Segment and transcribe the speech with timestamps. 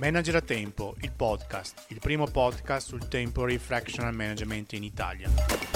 [0.00, 5.69] Manager a Tempo, il podcast, il primo podcast sul Temporary Fractional Management in Italia.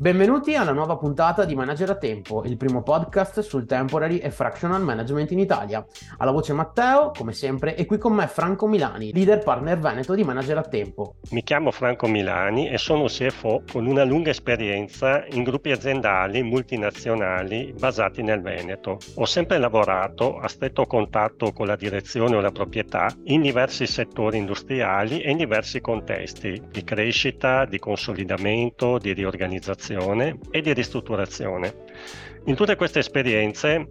[0.00, 4.80] Benvenuti alla nuova puntata di Manager a Tempo, il primo podcast sul temporary e fractional
[4.80, 5.84] management in Italia.
[6.18, 10.22] Alla voce Matteo, come sempre, e qui con me Franco Milani, leader partner veneto di
[10.22, 11.16] Manager a Tempo.
[11.30, 17.74] Mi chiamo Franco Milani e sono CFO con una lunga esperienza in gruppi aziendali multinazionali
[17.76, 18.98] basati nel Veneto.
[19.16, 24.38] Ho sempre lavorato a stretto contatto con la direzione o la proprietà in diversi settori
[24.38, 29.86] industriali e in diversi contesti di crescita, di consolidamento, di riorganizzazione
[30.50, 31.74] e di ristrutturazione.
[32.44, 33.86] In tutte queste esperienze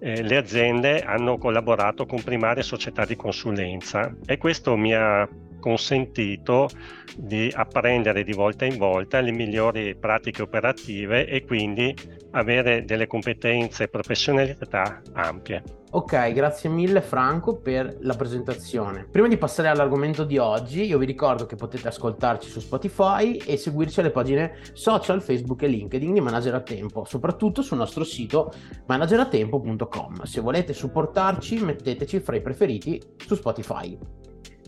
[0.00, 5.28] eh, le aziende hanno collaborato con primarie società di consulenza e questo mi ha
[5.60, 6.68] consentito
[7.16, 11.94] di apprendere di volta in volta le migliori pratiche operative e quindi
[12.32, 15.81] avere delle competenze e professionalità ampie.
[15.94, 19.06] Ok, grazie mille Franco per la presentazione.
[19.10, 23.58] Prima di passare all'argomento di oggi, io vi ricordo che potete ascoltarci su Spotify e
[23.58, 28.50] seguirci alle pagine social, Facebook e LinkedIn di Manager a Tempo, soprattutto sul nostro sito
[28.86, 30.22] manageratempo.com.
[30.22, 33.98] Se volete supportarci, metteteci fra i preferiti su Spotify.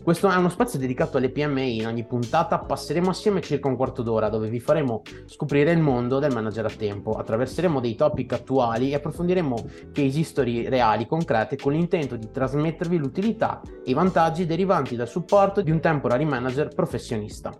[0.05, 1.77] Questo è uno spazio dedicato alle PMI.
[1.77, 6.19] In ogni puntata passeremo assieme circa un quarto d'ora dove vi faremo scoprire il mondo
[6.19, 7.13] del manager a tempo.
[7.13, 9.55] Attraverseremo dei topic attuali e approfondiremo
[9.91, 15.63] case history reali, concrete, con l'intento di trasmettervi l'utilità e i vantaggi derivanti dal supporto
[15.63, 17.51] di un temporary manager professionista.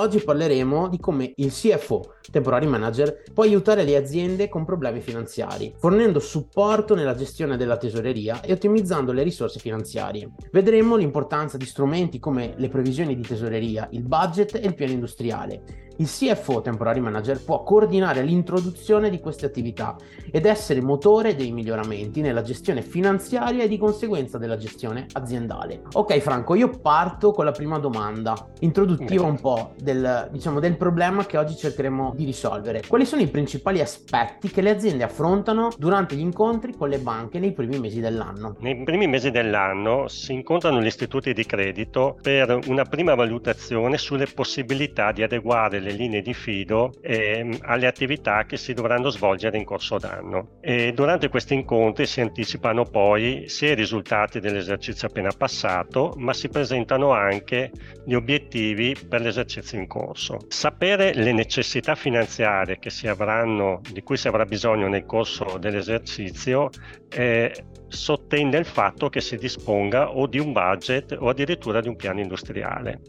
[0.00, 5.74] Oggi parleremo di come il CFO, temporary manager, può aiutare le aziende con problemi finanziari,
[5.76, 10.30] fornendo supporto nella gestione della tesoreria e ottimizzando le risorse finanziarie.
[10.52, 15.89] Vedremo l'importanza di strumenti come le previsioni di tesoreria, il budget e il piano industriale
[16.00, 19.96] il CFO Temporary Manager può coordinare l'introduzione di queste attività
[20.30, 25.82] ed essere motore dei miglioramenti nella gestione finanziaria e di conseguenza della gestione aziendale.
[25.92, 31.26] Ok Franco, io parto con la prima domanda, introduttiva un po' del, diciamo, del problema
[31.26, 32.82] che oggi cercheremo di risolvere.
[32.86, 37.38] Quali sono i principali aspetti che le aziende affrontano durante gli incontri con le banche
[37.38, 38.56] nei primi mesi dell'anno?
[38.60, 44.26] Nei primi mesi dell'anno si incontrano gli istituti di credito per una prima valutazione sulle
[44.26, 49.58] possibilità di adeguare le le linee di fido eh, alle attività che si dovranno svolgere
[49.58, 50.58] in corso d'anno.
[50.60, 56.48] E durante questi incontri si anticipano poi sia i risultati dell'esercizio appena passato, ma si
[56.48, 57.70] presentano anche
[58.04, 60.38] gli obiettivi per l'esercizio in corso.
[60.48, 66.70] Sapere le necessità finanziarie avranno, di cui si avrà bisogno nel corso dell'esercizio
[67.08, 67.52] eh,
[67.88, 72.20] sottende il fatto che si disponga o di un budget o addirittura di un piano
[72.20, 73.00] industriale.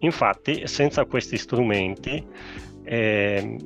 [0.00, 2.24] Infatti, senza questi strumenti
[2.84, 3.58] eh,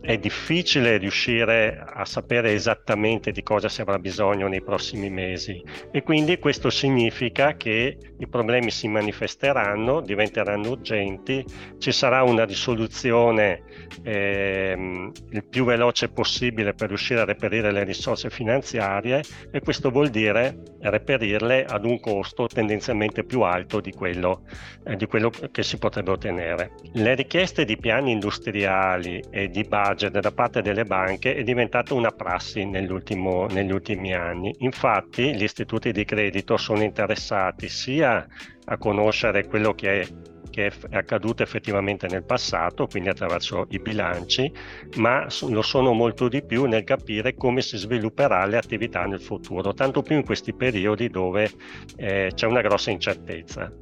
[0.00, 6.02] è difficile riuscire a sapere esattamente di cosa si avrà bisogno nei prossimi mesi e
[6.02, 11.44] quindi questo significa che i problemi si manifesteranno, diventeranno urgenti,
[11.78, 13.62] ci sarà una risoluzione
[14.02, 20.08] ehm, il più veloce possibile per riuscire a reperire le risorse finanziarie e questo vuol
[20.08, 24.42] dire reperirle ad un costo tendenzialmente più alto di quello,
[24.84, 26.72] eh, di quello che si potrebbe ottenere.
[26.94, 32.10] Le richieste di piani industriali e di budget da parte delle banche è diventata una
[32.10, 34.54] prassi negli ultimi anni.
[34.58, 38.26] Infatti gli istituti di credito sono interessati sia
[38.64, 40.06] a conoscere quello che è
[40.50, 44.52] che è accaduto effettivamente nel passato, quindi attraverso i bilanci,
[44.96, 49.72] ma lo sono molto di più nel capire come si svilupperà le attività nel futuro,
[49.74, 51.52] tanto più in questi periodi dove
[51.96, 53.72] eh, c'è una grossa incertezza.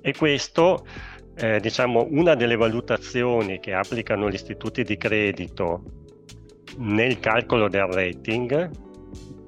[0.00, 0.86] E questo,
[1.36, 5.82] eh, diciamo, una delle valutazioni che applicano gli istituti di credito
[6.78, 8.70] nel calcolo del rating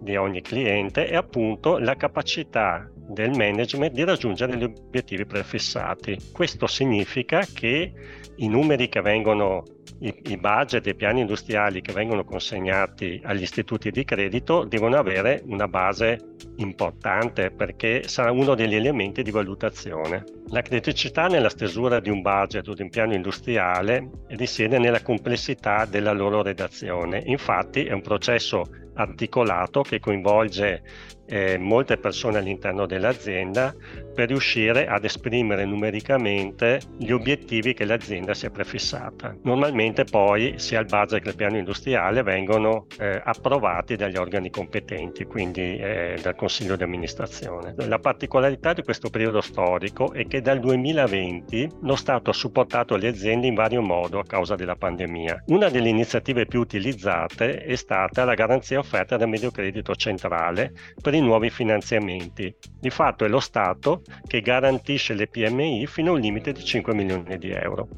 [0.00, 6.16] di ogni cliente è appunto la capacità del management di raggiungere gli obiettivi prefissati.
[6.32, 7.92] Questo significa che
[8.36, 9.62] i numeri che vengono,
[10.00, 14.96] i, i budget e i piani industriali che vengono consegnati agli istituti di credito devono
[14.96, 20.24] avere una base importante perché sarà uno degli elementi di valutazione.
[20.48, 25.84] La criticità nella stesura di un budget o di un piano industriale risiede nella complessità
[25.84, 27.22] della loro redazione.
[27.26, 28.62] Infatti è un processo
[28.94, 30.82] articolato che coinvolge
[31.26, 33.74] eh, molte persone all'interno dell'azienda
[34.14, 39.34] per riuscire ad esprimere numericamente gli obiettivi che l'azienda si è prefissata.
[39.42, 44.48] Normalmente finalmente poi sia il budget che il piano industriale vengono eh, approvati dagli organi
[44.48, 47.74] competenti, quindi eh, dal Consiglio di amministrazione.
[47.76, 53.08] La particolarità di questo periodo storico è che dal 2020 lo Stato ha supportato le
[53.08, 55.42] aziende in vario modo a causa della pandemia.
[55.46, 60.72] Una delle iniziative più utilizzate è stata la garanzia offerta dal Mediocredito Centrale
[61.02, 62.54] per i nuovi finanziamenti.
[62.78, 66.94] Di fatto è lo Stato che garantisce le PMI fino a un limite di 5
[66.94, 67.88] milioni di euro.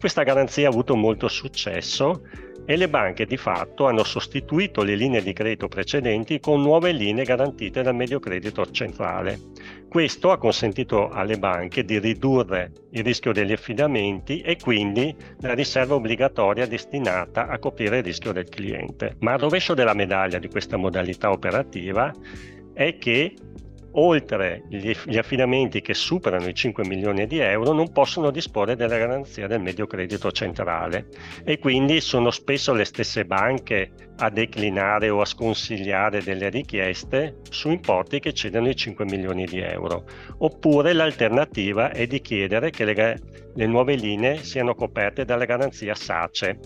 [0.00, 2.22] Questa garanzia ha avuto molto successo
[2.64, 7.24] e le banche di fatto hanno sostituito le linee di credito precedenti con nuove linee
[7.24, 9.38] garantite dal medio credito centrale.
[9.90, 15.96] Questo ha consentito alle banche di ridurre il rischio degli affidamenti e quindi la riserva
[15.96, 19.16] obbligatoria destinata a coprire il rischio del cliente.
[19.18, 22.10] Ma il rovescio della medaglia di questa modalità operativa
[22.72, 23.34] è che
[23.92, 29.46] oltre gli, affidamenti che superano i 5 milioni di euro non possono disporre della garanzia
[29.46, 31.08] del medio credito centrale
[31.44, 37.70] e quindi sono spesso le stesse banche a declinare o a sconsigliare delle richieste su
[37.70, 40.04] importi che cedono i 5 milioni di euro.
[40.38, 43.18] Oppure l'alternativa è di chiedere che le,
[43.54, 46.58] le nuove linee siano coperte dalla garanzia SACE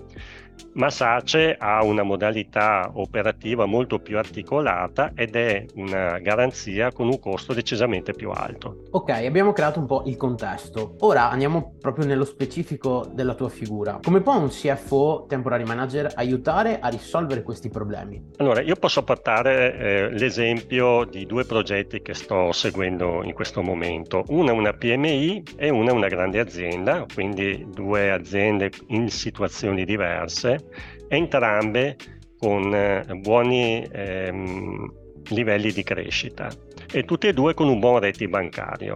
[0.75, 7.19] ma SACE ha una modalità operativa molto più articolata ed è una garanzia con un
[7.19, 8.83] costo decisamente più alto.
[8.91, 10.97] Ok, abbiamo creato un po' il contesto.
[11.01, 14.01] Ora andiamo proprio nello specifico della tua figura.
[14.03, 18.31] Come può un CFO Temporary Manager aiutare a risolvere questi problemi?
[18.39, 24.25] Allora, io posso portare eh, l'esempio di due progetti che sto seguendo in questo momento.
[24.29, 29.85] Una è una PMI e una è una grande azienda, quindi due aziende in situazioni
[29.85, 30.65] diverse diverse,
[31.09, 31.97] entrambe
[32.39, 34.93] con eh, buoni ehm,
[35.31, 36.51] livelli di crescita
[36.93, 38.95] e tutte e due con un buon rating bancario.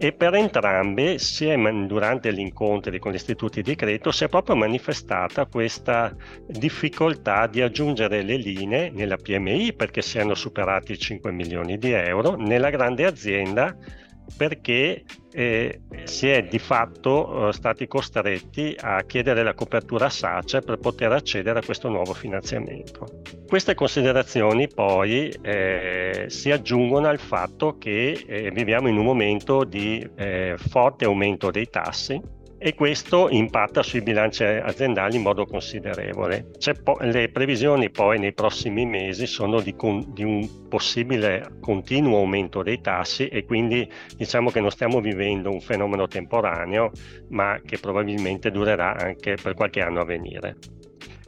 [0.00, 1.56] E per entrambe, sia
[1.86, 6.14] durante gli incontri con gli istituti di credito, si è proprio manifestata questa
[6.46, 11.90] difficoltà di aggiungere le linee nella PMI perché si hanno superati i 5 milioni di
[11.90, 13.76] euro, nella grande azienda
[14.36, 20.78] perché eh, si è di fatto eh, stati costretti a chiedere la copertura SACE per
[20.78, 23.22] poter accedere a questo nuovo finanziamento.
[23.46, 30.08] Queste considerazioni poi eh, si aggiungono al fatto che eh, viviamo in un momento di
[30.16, 32.20] eh, forte aumento dei tassi
[32.58, 36.50] e questo impatta sui bilanci aziendali in modo considerevole.
[36.82, 42.62] Po- le previsioni poi nei prossimi mesi sono di, con- di, un possibile continuo aumento
[42.62, 46.90] dei tassi e quindi diciamo che non stiamo vivendo un fenomeno temporaneo
[47.28, 50.56] ma che probabilmente durerà anche per qualche anno a venire.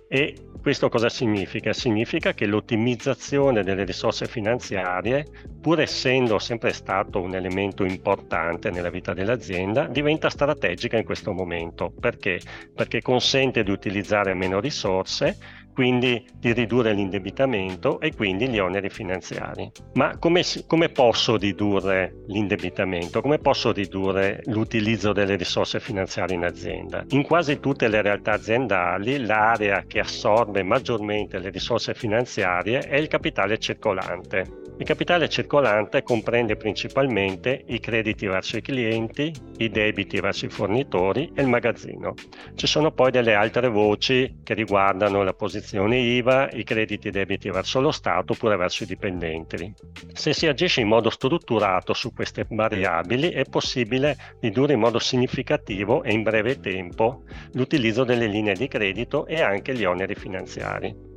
[0.08, 1.72] E questo cosa significa?
[1.72, 5.26] Significa che l'ottimizzazione delle risorse finanziarie,
[5.60, 11.90] pur essendo sempre stato un elemento importante nella vita dell'azienda, diventa strategica in questo momento.
[11.98, 12.40] Perché?
[12.74, 15.36] Perché consente di utilizzare meno risorse
[15.72, 19.70] quindi di ridurre l'indebitamento e quindi gli oneri finanziari.
[19.94, 23.20] Ma come, come, posso ridurre l'indebitamento?
[23.20, 27.04] Come posso ridurre l'utilizzo delle risorse finanziarie in azienda?
[27.10, 33.08] In quasi tutte le realtà aziendali l'area che assorbe maggiormente le risorse finanziarie è il
[33.08, 34.69] capitale circolante.
[34.80, 41.30] Il capitale circolante comprende principalmente i crediti verso i clienti, i debiti verso i fornitori
[41.34, 42.14] e il magazzino.
[42.54, 47.50] Ci sono poi delle altre voci che riguardano la posizione IVA, i crediti e debiti
[47.50, 49.70] verso lo Stato oppure verso i dipendenti.
[50.14, 56.02] Se si agisce in modo strutturato su queste variabili è possibile ridurre in modo significativo
[56.02, 61.09] e in breve tempo l'utilizzo delle linee di credito e anche gli oneri finanziari.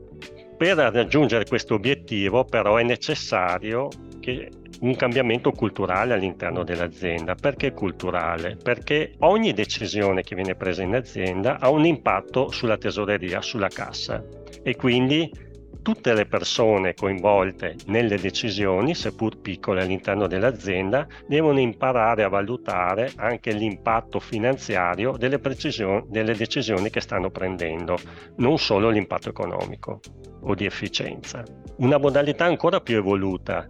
[0.64, 3.90] Per raggiungere questo obiettivo però è necessario
[4.22, 4.48] che
[4.80, 7.36] un cambiamento culturale all'interno dell'azienda.
[7.36, 8.56] Perché culturale?
[8.56, 14.24] Perché ogni decisione che viene presa in azienda ha un impatto sulla tesoreria, sulla cassa
[14.64, 15.30] e quindi
[15.83, 23.52] tutte le persone coinvolte nelle decisioni, seppur piccole all'interno dell'azienda, devono imparare a valutare anche
[23.52, 25.40] l'impatto finanziario delle,
[26.07, 27.97] delle decisioni che stanno prendendo,
[28.37, 29.99] non solo l'impatto economico
[30.42, 31.44] o di efficienza.
[31.78, 33.66] Una modalità ancora più evoluta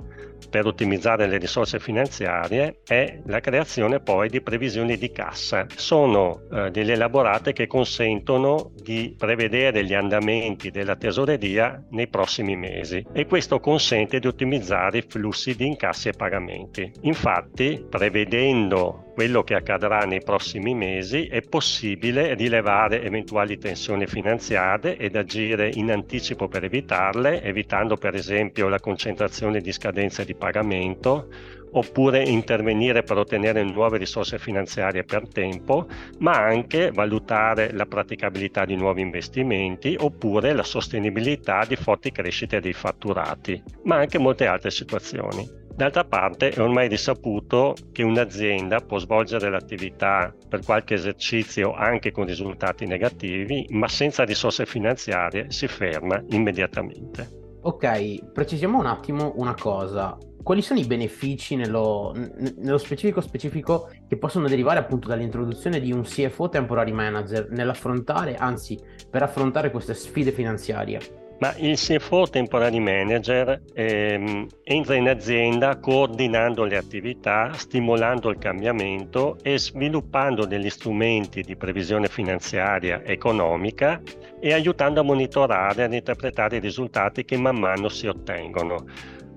[0.50, 5.66] per ottimizzare le risorse finanziarie è la creazione poi di previsioni di cassa.
[5.76, 13.06] Sono eh, delle elaborate che consentono di prevedere gli andamenti della tesoreria nei prossimi mesi
[13.14, 16.92] e questo consente di ottimizzare i flussi di incassi e pagamenti.
[17.02, 25.16] Infatti, prevedendo quello che accadrà nei prossimi mesi, è possibile rilevare eventuali tensioni finanziarie ed
[25.16, 31.30] agire in anticipo per evitarle, evitando per esempio la concentrazione di scadenze di pagamento
[31.74, 35.88] oppure intervenire per ottenere nuove risorse finanziarie per tempo,
[36.20, 42.74] ma anche valutare la praticabilità di nuovi investimenti oppure la sostenibilità di forti crescite dei
[42.74, 45.63] fatturati, ma anche molte altre situazioni.
[45.76, 52.26] D'altra parte è ormai risaputo che un'azienda può svolgere l'attività per qualche esercizio anche con
[52.26, 57.42] risultati negativi, ma senza risorse finanziarie si ferma immediatamente.
[57.64, 60.16] Ok, precisiamo un attimo una cosa.
[60.44, 62.14] Quali sono i benefici nello,
[62.58, 68.80] nello specifico specifico che possono derivare appunto dall'introduzione di un CFO temporary manager nell'affrontare, anzi
[69.10, 71.23] per affrontare queste sfide finanziarie?
[71.40, 79.38] Ma il CFO Temporary Manager ehm, entra in azienda coordinando le attività, stimolando il cambiamento
[79.42, 84.02] e sviluppando degli strumenti di previsione finanziaria economica
[84.40, 88.86] e aiutando a monitorare e ad interpretare i risultati che man mano si ottengono.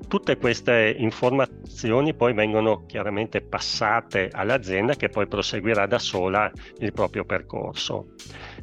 [0.08, 7.24] Tutte queste informazioni poi vengono chiaramente passate all'azienda che poi proseguirà da sola il proprio
[7.24, 8.14] percorso.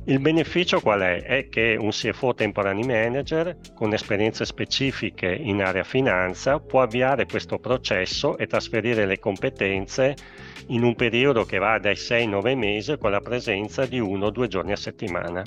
[0.06, 1.24] Il beneficio qual è?
[1.24, 7.58] È che un CFO temporary manager con esperienze specifiche in area finanza può avviare questo
[7.58, 10.14] processo e trasferire le competenze
[10.68, 14.50] in un periodo che va dai 6-9 mesi con la presenza di uno o due
[14.50, 15.42] giorni a settimana.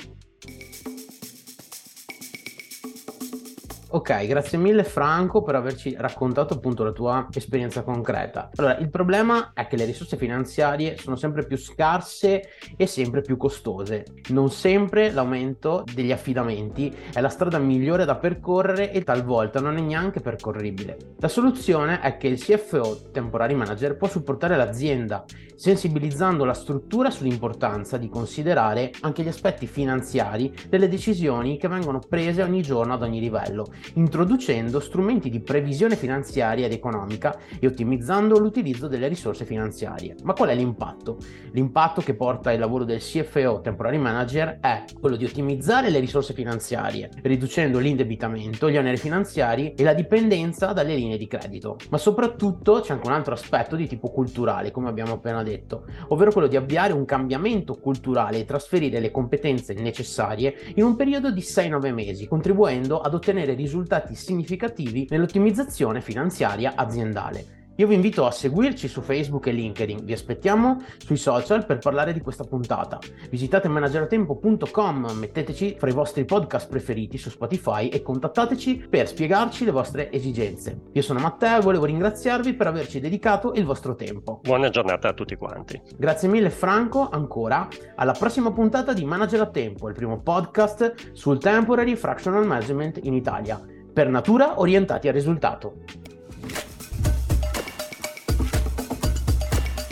[3.97, 8.50] Ok, grazie mille Franco per averci raccontato appunto la tua esperienza concreta.
[8.57, 12.43] Allora, il problema è che le risorse finanziarie sono sempre più scarse
[12.76, 14.05] e sempre più costose.
[14.29, 19.81] Non sempre l'aumento degli affidamenti è la strada migliore da percorrere e talvolta non è
[19.81, 21.15] neanche percorribile.
[21.17, 25.25] La soluzione è che il CFO, Temporary Manager, può supportare l'azienda
[25.57, 32.43] sensibilizzando la struttura sull'importanza di considerare anche gli aspetti finanziari delle decisioni che vengono prese
[32.43, 38.88] ogni giorno ad ogni livello introducendo strumenti di previsione finanziaria ed economica e ottimizzando l'utilizzo
[38.88, 40.16] delle risorse finanziarie.
[40.23, 41.19] Ma qual è l'impatto?
[41.52, 46.35] L'impatto che porta il lavoro del CFO Temporary Manager è quello di ottimizzare le risorse
[46.35, 51.76] finanziarie, riducendo l'indebitamento, gli oneri finanziari e la dipendenza dalle linee di credito.
[51.90, 56.33] Ma soprattutto c'è anche un altro aspetto di tipo culturale, come abbiamo appena detto, ovvero
[56.33, 61.40] quello di avviare un cambiamento culturale e trasferire le competenze necessarie in un periodo di
[61.40, 67.65] 6-9 mesi, contribuendo ad ottenere risultati risultati significativi nell'ottimizzazione finanziaria aziendale.
[67.78, 72.14] Io vi invito a seguirci su Facebook e LinkedIn, vi aspettiamo sui social per parlare
[72.14, 72.99] di questa puntata.
[73.28, 79.73] Visitate manageratempo.com, metteteci fra i vostri podcast preferiti su Spotify e contattateci per spiegarci le
[79.73, 80.85] vostre esigenze.
[80.92, 84.40] Io sono Matteo e volevo ringraziarvi per averci dedicato il vostro tempo.
[84.42, 85.78] Buona giornata a tutti quanti.
[85.99, 87.68] Grazie mille Franco, ancora.
[87.97, 93.12] Alla prossima puntata di Manager a Tempo, il primo podcast sul Temporary Fractional Management in
[93.12, 93.61] Italia,
[93.92, 96.05] per natura orientati al risultato.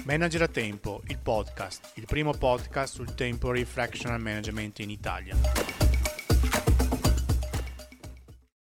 [0.04, 5.34] Manager a Tempo, il podcast, il primo podcast sul temporary fractional management in Italia.